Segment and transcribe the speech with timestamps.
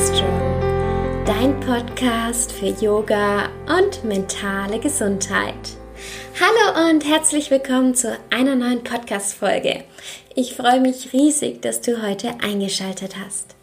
[0.00, 5.54] Strong, dein Podcast für Yoga und mentale Gesundheit.
[6.40, 9.84] Hallo und herzlich willkommen zu einer neuen Podcast-Folge.
[10.34, 13.54] Ich freue mich riesig, dass du heute eingeschaltet hast.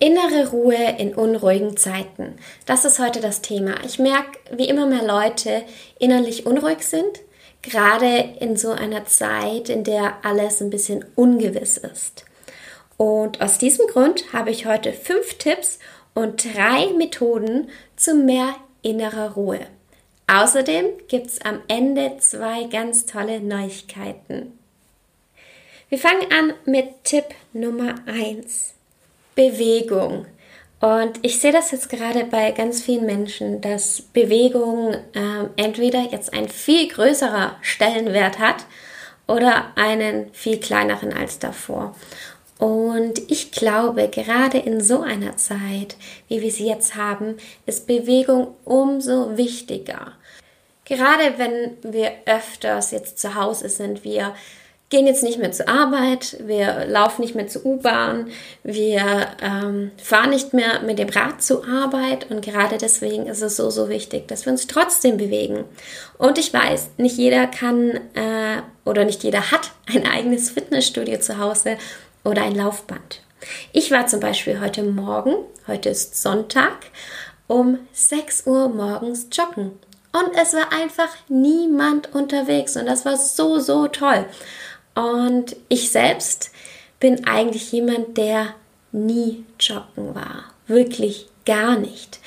[0.00, 2.34] Innere Ruhe in unruhigen Zeiten.
[2.66, 3.74] Das ist heute das Thema.
[3.84, 5.62] Ich merke, wie immer mehr Leute
[6.00, 7.20] innerlich unruhig sind,
[7.62, 12.24] gerade in so einer Zeit, in der alles ein bisschen ungewiss ist.
[13.00, 15.78] Und aus diesem Grund habe ich heute fünf Tipps
[16.12, 19.60] und drei Methoden zu mehr innerer Ruhe.
[20.26, 24.58] Außerdem gibt es am Ende zwei ganz tolle Neuigkeiten.
[25.88, 27.24] Wir fangen an mit Tipp
[27.54, 28.74] Nummer 1.
[29.34, 30.26] Bewegung.
[30.80, 36.34] Und ich sehe das jetzt gerade bei ganz vielen Menschen, dass Bewegung äh, entweder jetzt
[36.34, 38.66] ein viel größerer Stellenwert hat
[39.26, 41.94] oder einen viel kleineren als davor.
[42.60, 45.96] Und ich glaube, gerade in so einer Zeit,
[46.28, 50.12] wie wir sie jetzt haben, ist Bewegung umso wichtiger.
[50.84, 54.34] Gerade wenn wir öfters jetzt zu Hause sind, wir
[54.90, 58.30] gehen jetzt nicht mehr zur Arbeit, wir laufen nicht mehr zur U-Bahn,
[58.62, 63.56] wir ähm, fahren nicht mehr mit dem Rad zur Arbeit und gerade deswegen ist es
[63.56, 65.64] so, so wichtig, dass wir uns trotzdem bewegen.
[66.18, 71.38] Und ich weiß, nicht jeder kann äh, oder nicht jeder hat ein eigenes Fitnessstudio zu
[71.38, 71.78] Hause
[72.24, 73.22] oder ein Laufband.
[73.72, 75.34] Ich war zum Beispiel heute Morgen,
[75.66, 76.76] heute ist Sonntag,
[77.46, 79.72] um 6 Uhr morgens joggen.
[80.12, 84.26] Und es war einfach niemand unterwegs und das war so, so toll.
[84.94, 86.50] Und ich selbst
[86.98, 88.54] bin eigentlich jemand, der
[88.92, 90.44] nie joggen war.
[90.66, 92.18] Wirklich gar nicht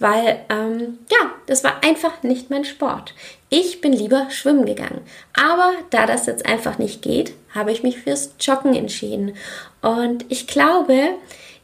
[0.00, 3.14] weil ähm, ja, das war einfach nicht mein Sport.
[3.50, 5.02] Ich bin lieber schwimmen gegangen.
[5.34, 9.36] Aber da das jetzt einfach nicht geht, habe ich mich fürs Joggen entschieden.
[9.82, 11.10] Und ich glaube,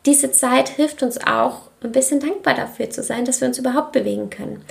[0.04, 3.92] diese Zeit hilft uns auch, ein bisschen dankbar dafür zu sein, dass wir uns überhaupt
[3.92, 4.64] bewegen können.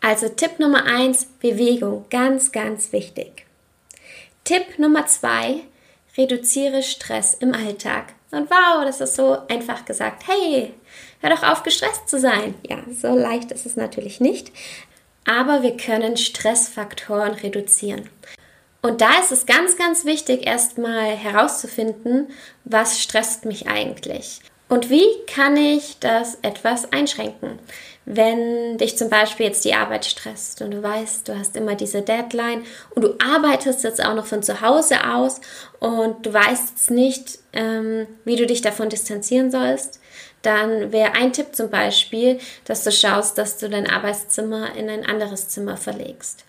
[0.00, 3.46] Also Tipp Nummer eins: Bewegung, ganz, ganz wichtig.
[4.44, 5.60] Tipp Nummer zwei:
[6.16, 8.14] reduziere Stress im Alltag.
[8.30, 10.24] Und wow, das ist so einfach gesagt.
[10.26, 10.74] Hey,
[11.20, 12.54] hör doch auf, gestresst zu sein.
[12.68, 14.52] Ja, so leicht ist es natürlich nicht.
[15.24, 18.08] Aber wir können Stressfaktoren reduzieren.
[18.82, 22.28] Und da ist es ganz, ganz wichtig, erstmal herauszufinden,
[22.64, 24.40] was stresst mich eigentlich.
[24.68, 27.58] Und wie kann ich das etwas einschränken?
[28.08, 32.02] Wenn dich zum Beispiel jetzt die Arbeit stresst und du weißt, du hast immer diese
[32.02, 32.62] Deadline
[32.94, 35.40] und du arbeitest jetzt auch noch von zu Hause aus
[35.80, 40.00] und du weißt jetzt nicht, ähm, wie du dich davon distanzieren sollst,
[40.42, 45.04] dann wäre ein Tipp zum Beispiel, dass du schaust, dass du dein Arbeitszimmer in ein
[45.04, 46.44] anderes Zimmer verlegst.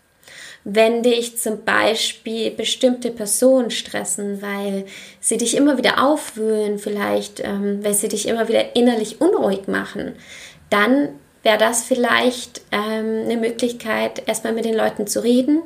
[0.63, 4.85] Wenn dich zum Beispiel bestimmte Personen stressen, weil
[5.19, 10.13] sie dich immer wieder aufwühlen, vielleicht, ähm, weil sie dich immer wieder innerlich unruhig machen,
[10.69, 15.61] dann wäre das vielleicht ähm, eine Möglichkeit, erstmal mit den Leuten zu reden,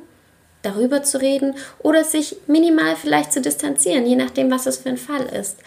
[0.62, 4.98] darüber zu reden oder sich minimal vielleicht zu distanzieren, je nachdem, was es für ein
[4.98, 5.58] Fall ist.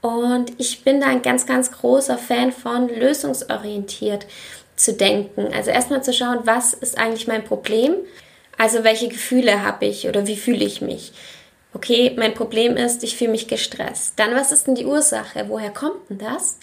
[0.00, 4.26] Und ich bin da ein ganz, ganz großer Fan von lösungsorientiert
[4.74, 5.52] zu denken.
[5.54, 7.94] Also erstmal zu schauen, was ist eigentlich mein Problem?
[8.58, 11.12] Also welche Gefühle habe ich oder wie fühle ich mich?
[11.74, 14.14] Okay, mein Problem ist, ich fühle mich gestresst.
[14.16, 15.46] Dann, was ist denn die Ursache?
[15.48, 16.58] Woher kommt denn das?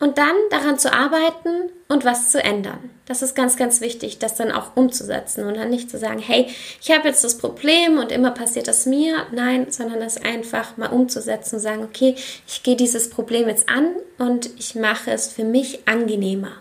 [0.00, 2.90] Und dann daran zu arbeiten und was zu ändern.
[3.06, 6.46] Das ist ganz, ganz wichtig, das dann auch umzusetzen und dann nicht zu sagen, hey,
[6.80, 9.26] ich habe jetzt das Problem und immer passiert das mir.
[9.32, 12.14] Nein, sondern das einfach mal umzusetzen und sagen, okay,
[12.46, 16.52] ich gehe dieses Problem jetzt an und ich mache es für mich angenehmer.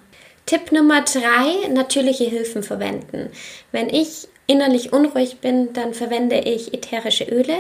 [0.45, 3.29] Tipp Nummer drei, natürliche Hilfen verwenden.
[3.73, 7.57] Wenn ich innerlich unruhig bin, dann verwende ich ätherische Öle.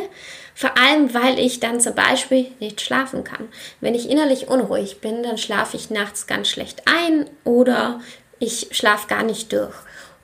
[0.55, 3.49] Vor allem, weil ich dann zum Beispiel nicht schlafen kann.
[3.81, 8.01] Wenn ich innerlich unruhig bin, dann schlafe ich nachts ganz schlecht ein oder
[8.39, 9.75] ich schlafe gar nicht durch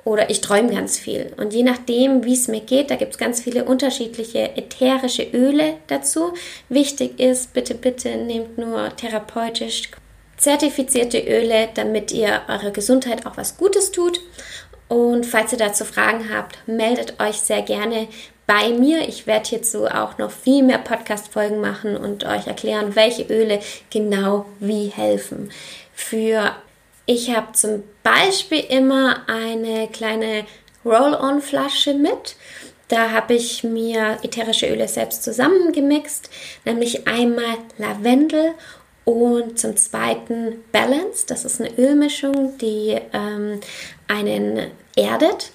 [0.05, 1.33] oder ich träume ganz viel.
[1.37, 5.75] Und je nachdem, wie es mir geht, da gibt es ganz viele unterschiedliche ätherische Öle
[5.87, 6.33] dazu.
[6.69, 9.89] Wichtig ist, bitte, bitte nehmt nur therapeutisch
[10.37, 14.19] zertifizierte Öle, damit ihr eurer Gesundheit auch was Gutes tut.
[14.87, 18.07] Und falls ihr dazu Fragen habt, meldet euch sehr gerne
[18.45, 19.07] bei mir.
[19.07, 23.59] Ich werde hierzu auch noch viel mehr Podcast-Folgen machen und euch erklären, welche Öle
[23.89, 25.51] genau wie helfen.
[25.93, 26.55] Für
[27.05, 30.45] ich habe zum Beispiel immer eine kleine
[30.85, 32.35] Roll-on-Flasche mit.
[32.87, 36.29] Da habe ich mir ätherische Öle selbst zusammengemixt,
[36.65, 38.53] nämlich einmal Lavendel
[39.05, 41.25] und zum zweiten Balance.
[41.27, 43.59] Das ist eine Ölmischung, die ähm,
[44.13, 45.51] einen erdet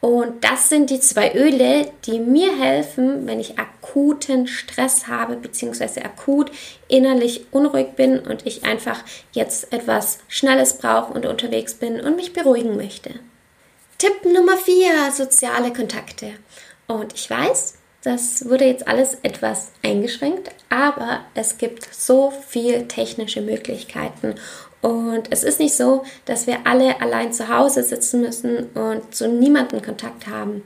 [0.00, 6.04] Und das sind die zwei Öle, die mir helfen, wenn ich akuten Stress habe, beziehungsweise
[6.04, 6.50] akut
[6.88, 12.32] innerlich unruhig bin und ich einfach jetzt etwas Schnelles brauche und unterwegs bin und mich
[12.32, 13.10] beruhigen möchte.
[13.98, 16.32] Tipp Nummer 4, soziale Kontakte.
[16.88, 23.40] Und ich weiß, das wurde jetzt alles etwas eingeschränkt, aber es gibt so viel technische
[23.40, 24.34] Möglichkeiten
[24.82, 29.28] und es ist nicht so, dass wir alle allein zu Hause sitzen müssen und zu
[29.28, 30.62] niemandem Kontakt haben.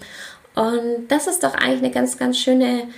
[0.55, 2.89] Und das ist doch eigentlich eine ganz, ganz schöne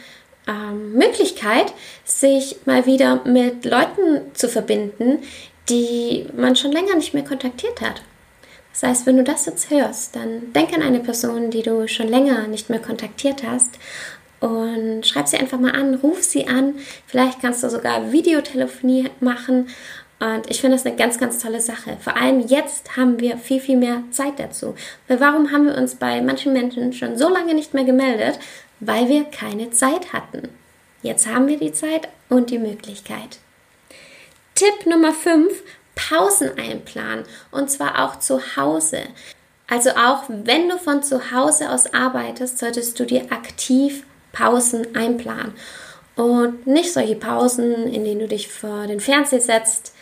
[0.46, 1.74] ähm, Möglichkeit,
[2.04, 5.18] sich mal wieder mit Leuten zu verbinden,
[5.68, 8.00] die man schon länger nicht mehr kontaktiert hat.
[8.72, 12.06] Das heißt, wenn du das jetzt hörst, dann denk an eine Person, die du schon
[12.06, 13.70] länger nicht mehr kontaktiert hast
[14.38, 16.76] und schreib sie einfach mal an, ruf sie an.
[17.06, 19.66] Vielleicht kannst du sogar Videotelefonie machen
[20.20, 21.96] und ich finde das eine ganz, ganz tolle Sache.
[22.00, 24.74] Vor allem jetzt haben wir viel, viel mehr Zeit dazu.
[25.06, 28.40] Weil warum haben wir uns bei manchen Menschen schon so lange nicht mehr gemeldet?
[28.80, 30.48] Weil wir keine Zeit hatten.
[31.02, 33.38] Jetzt haben wir die Zeit und die Möglichkeit.
[34.56, 35.62] Tipp Nummer 5,
[35.94, 37.24] Pausen einplanen.
[37.52, 39.02] Und zwar auch zu Hause.
[39.68, 45.52] Also auch wenn du von zu Hause aus arbeitest, solltest du dir aktiv Pausen einplanen.
[46.16, 49.92] Und nicht solche Pausen, in denen du dich vor den Fernseher setzt,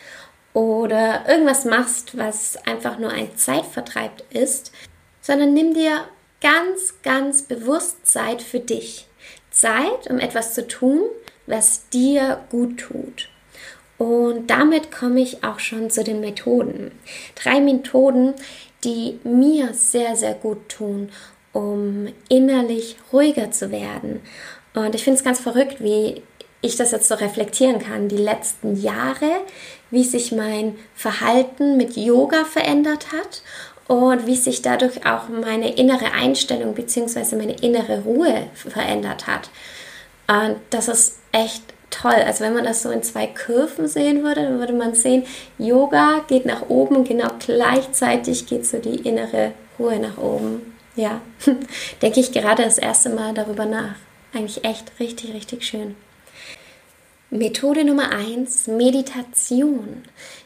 [0.57, 4.73] oder irgendwas machst, was einfach nur ein Zeitvertreib ist,
[5.21, 6.07] sondern nimm dir
[6.41, 9.07] ganz, ganz bewusst Zeit für dich.
[9.51, 11.03] Zeit, um etwas zu tun,
[11.47, 13.29] was dir gut tut.
[13.99, 16.93] Und damit komme ich auch schon zu den Methoden.
[17.35, 18.33] Drei Methoden,
[18.83, 21.11] die mir sehr, sehr gut tun,
[21.53, 24.23] um innerlich ruhiger zu werden.
[24.75, 26.23] Und ich finde es ganz verrückt, wie
[26.63, 29.31] ich das jetzt so reflektieren kann, die letzten Jahre,
[29.91, 33.43] wie sich mein Verhalten mit Yoga verändert hat
[33.89, 37.37] und wie sich dadurch auch meine innere Einstellung bzw.
[37.37, 39.49] meine innere Ruhe verändert hat.
[40.29, 42.15] Und das ist echt toll.
[42.27, 45.25] Also wenn man das so in zwei Kurven sehen würde, dann würde man sehen,
[45.59, 50.75] Yoga geht nach oben, genau gleichzeitig geht so die innere Ruhe nach oben.
[50.97, 51.21] Ja,
[52.03, 53.95] denke ich gerade das erste Mal darüber nach.
[54.35, 55.95] Eigentlich echt richtig, richtig schön.
[57.31, 60.05] Methode Nummer 1, Meditation.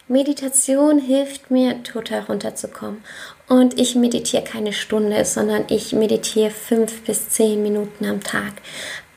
[0.08, 3.04] Meditation hilft mir total runterzukommen.
[3.50, 8.54] Und ich meditiere keine Stunde, sondern ich meditiere fünf bis zehn Minuten am Tag.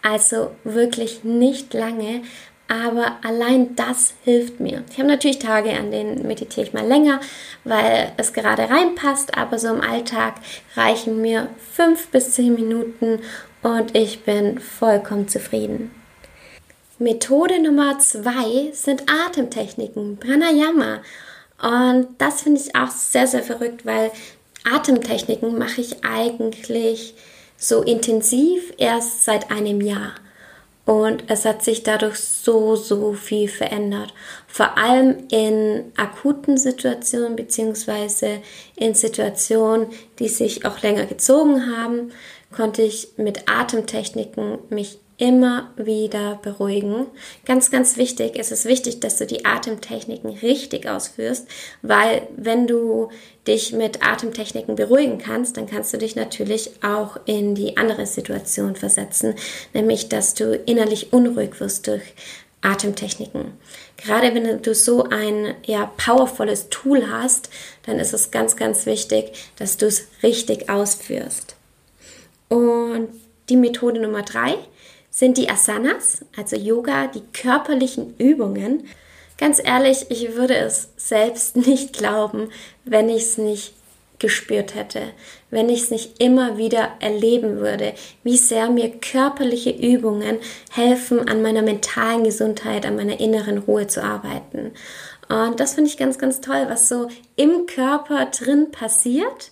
[0.02, 2.24] Also wirklich nicht lange,
[2.68, 4.84] aber allein das hilft mir.
[4.92, 7.22] Ich habe natürlich Tage, an denen meditiere ich mal länger,
[7.64, 10.36] weil es gerade reinpasst, aber so im Alltag
[10.76, 13.20] reichen mir fünf bis zehn Minuten
[13.62, 16.03] und ich bin vollkommen zufrieden.
[17.00, 21.02] Methode Nummer zwei sind Atemtechniken, Pranayama.
[21.62, 24.12] Und das finde ich auch sehr, sehr verrückt, weil
[24.64, 27.16] Atemtechniken mache ich eigentlich
[27.58, 30.14] so intensiv erst seit einem Jahr.
[30.86, 34.14] Und es hat sich dadurch so, so viel verändert.
[34.48, 38.42] Vor allem in akuten Situationen beziehungsweise
[38.76, 39.88] in Situationen,
[40.20, 42.12] die sich auch länger gezogen haben,
[42.54, 47.06] konnte ich mit Atemtechniken mich immer wieder beruhigen.
[47.46, 51.48] Ganz, ganz wichtig, es ist wichtig, dass du die Atemtechniken richtig ausführst,
[51.82, 53.10] weil wenn du
[53.48, 58.76] dich mit Atemtechniken beruhigen kannst, dann kannst du dich natürlich auch in die andere Situation
[58.76, 59.36] versetzen,
[59.74, 62.14] nämlich dass du innerlich unruhig wirst durch
[62.62, 63.54] Atemtechniken.
[63.98, 67.50] Gerade wenn du so ein ja powervolles Tool hast,
[67.86, 71.56] dann ist es ganz ganz wichtig, dass du es richtig ausführst.
[72.50, 73.10] Und
[73.50, 74.56] die Methode Nummer drei
[75.14, 78.88] sind die Asanas, also Yoga, die körperlichen Übungen.
[79.38, 82.50] Ganz ehrlich, ich würde es selbst nicht glauben,
[82.84, 83.76] wenn ich es nicht
[84.18, 85.02] gespürt hätte,
[85.52, 87.94] wenn ich es nicht immer wieder erleben würde,
[88.24, 90.40] wie sehr mir körperliche Übungen
[90.72, 94.72] helfen, an meiner mentalen Gesundheit, an meiner inneren Ruhe zu arbeiten.
[95.30, 99.52] Und das finde ich ganz, ganz toll, was so im Körper drin passiert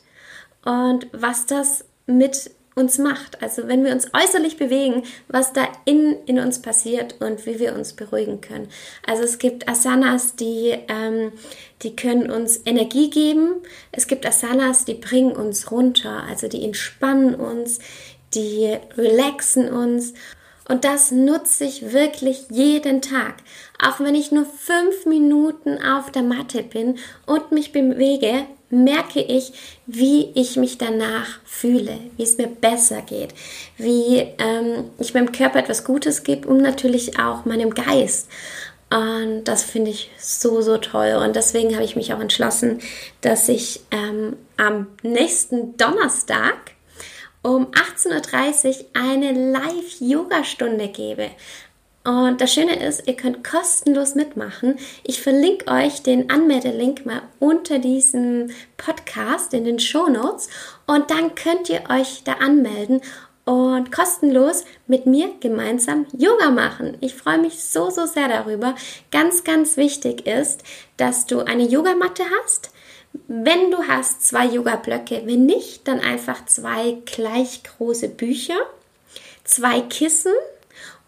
[0.64, 3.42] und was das mit uns macht.
[3.42, 7.76] Also wenn wir uns äußerlich bewegen, was da in, in uns passiert und wie wir
[7.76, 8.70] uns beruhigen können.
[9.06, 11.34] Also es gibt Asanas, die, ähm,
[11.82, 13.56] die können uns Energie geben.
[13.92, 17.80] Es gibt Asanas, die bringen uns runter, also die entspannen uns,
[18.34, 20.14] die relaxen uns.
[20.68, 23.36] Und das nutze ich wirklich jeden Tag.
[23.84, 29.54] Auch wenn ich nur fünf Minuten auf der Matte bin und mich bewege, merke ich,
[29.86, 33.34] wie ich mich danach fühle, wie es mir besser geht,
[33.78, 38.30] wie ähm, ich meinem Körper etwas Gutes gebe und natürlich auch meinem Geist.
[38.90, 41.18] Und das finde ich so, so toll.
[41.24, 42.80] Und deswegen habe ich mich auch entschlossen,
[43.22, 46.56] dass ich ähm, am nächsten Donnerstag
[47.42, 51.32] um 18.30 Uhr eine Live-Yoga-Stunde gebe.
[52.04, 54.80] Und das Schöne ist, ihr könnt kostenlos mitmachen.
[55.04, 60.50] Ich verlinke euch den Anmeldelink mal unter diesem Podcast in den Show Notes
[60.88, 63.02] und dann könnt ihr euch da anmelden
[63.46, 66.98] und kostenlos mit mir gemeinsam Yoga machen.
[67.02, 68.76] Ich freue mich so, so sehr darüber.
[69.12, 70.64] Ganz, ganz wichtig ist,
[70.98, 72.72] dass du eine Yogamatte hast.
[73.14, 78.60] Wenn du hast zwei Yoga-Blöcke, wenn nicht, dann einfach zwei gleich große Bücher,
[79.44, 80.34] zwei Kissen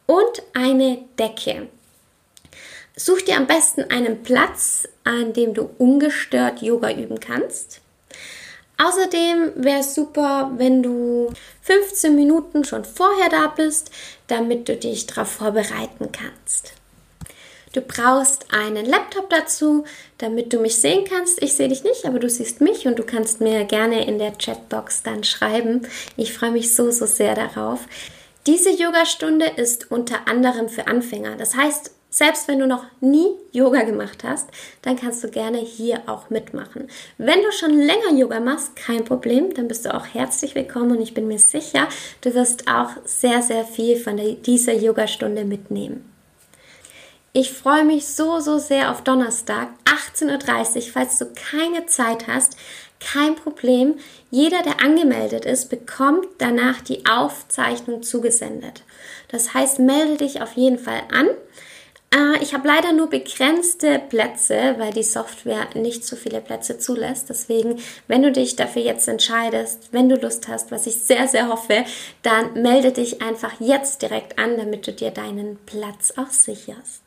[0.05, 1.67] und eine Decke.
[2.95, 7.81] Such dir am besten einen Platz, an dem du ungestört Yoga üben kannst.
[8.77, 11.31] Außerdem wäre es super, wenn du
[11.61, 13.91] 15 Minuten schon vorher da bist,
[14.27, 16.73] damit du dich darauf vorbereiten kannst.
[17.73, 19.83] Du brauchst einen Laptop dazu,
[20.19, 21.41] damit du mich sehen kannst.
[21.41, 24.31] Ich sehe dich nicht, aber du siehst mich und du kannst mir gerne in der
[24.31, 25.81] Chatbox dann schreiben.
[26.15, 27.87] Ich freue mich so, so sehr darauf.
[28.45, 31.35] Diese Yogastunde ist unter anderem für Anfänger.
[31.35, 34.49] Das heißt, selbst wenn du noch nie Yoga gemacht hast,
[34.83, 36.89] dann kannst du gerne hier auch mitmachen.
[37.17, 41.01] Wenn du schon länger Yoga machst, kein Problem, dann bist du auch herzlich willkommen und
[41.01, 41.87] ich bin mir sicher,
[42.21, 46.12] du wirst auch sehr, sehr viel von dieser Yogastunde mitnehmen.
[47.35, 50.81] Ich freue mich so, so sehr auf Donnerstag, 18.30 Uhr.
[50.93, 52.55] Falls du keine Zeit hast,
[52.99, 53.95] kein Problem.
[54.29, 58.83] Jeder, der angemeldet ist, bekommt danach die Aufzeichnung zugesendet.
[59.29, 61.27] Das heißt, melde dich auf jeden Fall an.
[62.13, 67.29] Äh, ich habe leider nur begrenzte Plätze, weil die Software nicht so viele Plätze zulässt.
[67.29, 71.47] Deswegen, wenn du dich dafür jetzt entscheidest, wenn du Lust hast, was ich sehr, sehr
[71.49, 71.83] hoffe,
[72.21, 77.02] dann melde dich einfach jetzt direkt an, damit du dir deinen Platz auch sicherst.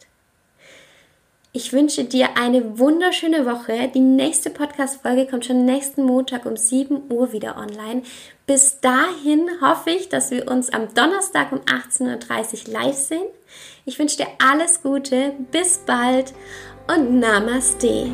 [1.56, 3.88] Ich wünsche dir eine wunderschöne Woche.
[3.88, 8.02] Die nächste Podcast-Folge kommt schon nächsten Montag um 7 Uhr wieder online.
[8.46, 13.26] Bis dahin hoffe ich, dass wir uns am Donnerstag um 18.30 Uhr live sehen.
[13.86, 16.34] Ich wünsche dir alles Gute, bis bald
[16.94, 18.10] und Namaste.